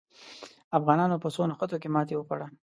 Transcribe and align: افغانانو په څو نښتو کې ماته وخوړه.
افغانانو 0.77 1.21
په 1.23 1.27
څو 1.33 1.41
نښتو 1.49 1.77
کې 1.81 1.89
ماته 1.93 2.13
وخوړه. 2.15 2.47